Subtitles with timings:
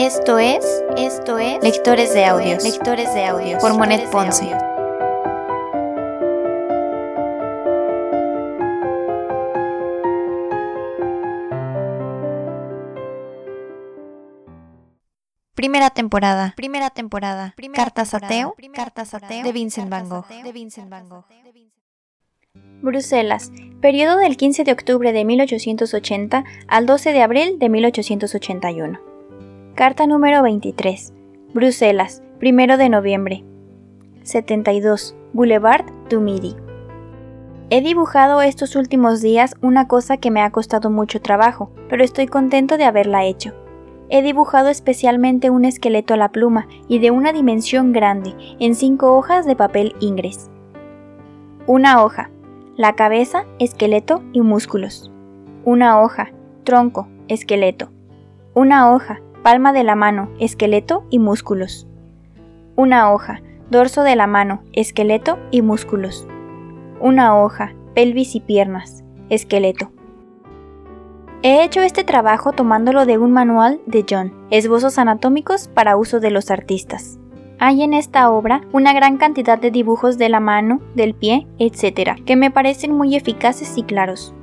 [0.00, 0.64] Esto es,
[0.96, 3.60] esto es Lectores de Audios, Lectores de Audios.
[3.60, 4.56] Por Monet Ponce.
[15.56, 19.42] Primera temporada, primera temporada, Cartas a Teo, Cartas a Teo.
[19.42, 21.24] De Vincent Van Gogh, de Vincent Van Gogh.
[22.82, 29.07] Bruselas, periodo del 15 de octubre de 1880 al 12 de abril de 1881.
[29.78, 31.14] Carta número 23.
[31.54, 33.44] Bruselas, 1 de noviembre.
[34.24, 35.14] 72.
[35.32, 36.56] Boulevard du Midi.
[37.70, 42.26] He dibujado estos últimos días una cosa que me ha costado mucho trabajo, pero estoy
[42.26, 43.54] contento de haberla hecho.
[44.08, 49.16] He dibujado especialmente un esqueleto a la pluma y de una dimensión grande, en cinco
[49.16, 50.50] hojas de papel ingres.
[51.68, 52.32] Una hoja,
[52.76, 55.12] la cabeza, esqueleto y músculos.
[55.64, 56.32] Una hoja,
[56.64, 57.92] tronco, esqueleto.
[58.54, 61.86] Una hoja, palma de la mano, esqueleto y músculos.
[62.76, 66.26] Una hoja, dorso de la mano, esqueleto y músculos.
[67.00, 69.90] Una hoja, pelvis y piernas, esqueleto.
[71.42, 76.30] He hecho este trabajo tomándolo de un manual de John, Esbozos anatómicos para uso de
[76.30, 77.18] los artistas.
[77.60, 82.20] Hay en esta obra una gran cantidad de dibujos de la mano, del pie, etc.,
[82.24, 84.34] que me parecen muy eficaces y claros.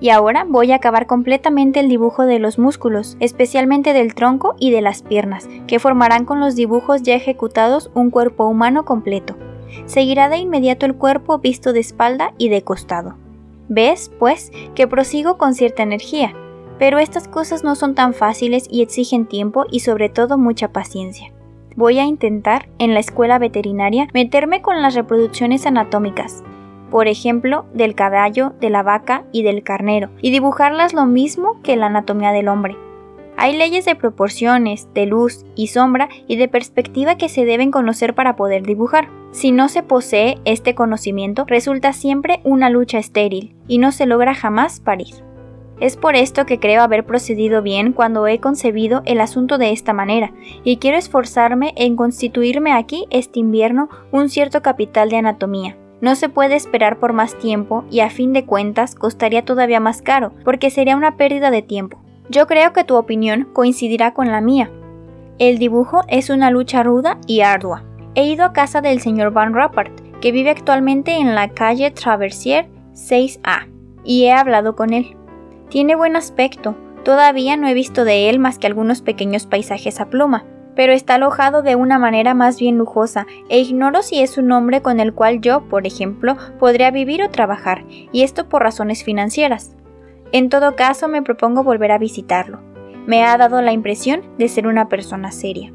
[0.00, 4.70] Y ahora voy a acabar completamente el dibujo de los músculos, especialmente del tronco y
[4.70, 9.36] de las piernas, que formarán con los dibujos ya ejecutados un cuerpo humano completo.
[9.86, 13.16] Seguirá de inmediato el cuerpo visto de espalda y de costado.
[13.68, 16.32] ¿Ves, pues, que prosigo con cierta energía?
[16.78, 21.32] Pero estas cosas no son tan fáciles y exigen tiempo y sobre todo mucha paciencia
[21.78, 26.42] voy a intentar, en la escuela veterinaria, meterme con las reproducciones anatómicas,
[26.90, 31.76] por ejemplo, del caballo, de la vaca y del carnero, y dibujarlas lo mismo que
[31.76, 32.76] la anatomía del hombre.
[33.40, 38.14] Hay leyes de proporciones, de luz y sombra y de perspectiva que se deben conocer
[38.14, 39.08] para poder dibujar.
[39.30, 44.34] Si no se posee este conocimiento, resulta siempre una lucha estéril y no se logra
[44.34, 45.22] jamás parir.
[45.78, 49.92] Es por esto que creo haber procedido bien cuando he concebido el asunto de esta
[49.92, 50.32] manera,
[50.64, 55.76] y quiero esforzarme en constituirme aquí este invierno un cierto capital de anatomía.
[56.00, 60.00] No se puede esperar por más tiempo y a fin de cuentas costaría todavía más
[60.02, 62.00] caro, porque sería una pérdida de tiempo.
[62.30, 64.70] Yo creo que tu opinión coincidirá con la mía.
[65.38, 67.84] El dibujo es una lucha ruda y ardua.
[68.14, 72.68] He ido a casa del señor Van Rappert, que vive actualmente en la calle Traversier
[72.92, 73.68] 6A,
[74.04, 75.16] y he hablado con él.
[75.68, 80.10] Tiene buen aspecto, todavía no he visto de él más que algunos pequeños paisajes a
[80.10, 80.44] pluma,
[80.78, 84.80] pero está alojado de una manera más bien lujosa e ignoro si es un hombre
[84.80, 89.74] con el cual yo, por ejemplo, podría vivir o trabajar, y esto por razones financieras.
[90.30, 92.60] En todo caso, me propongo volver a visitarlo.
[93.08, 95.72] Me ha dado la impresión de ser una persona seria.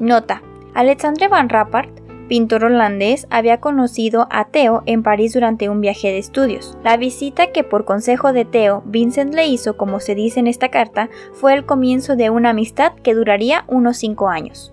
[0.00, 0.42] Nota.
[0.74, 2.00] Alexandre Van Rappart
[2.32, 6.78] pintor holandés, había conocido a Theo en París durante un viaje de estudios.
[6.82, 10.70] La visita que por consejo de Theo Vincent le hizo, como se dice en esta
[10.70, 14.71] carta, fue el comienzo de una amistad que duraría unos cinco años.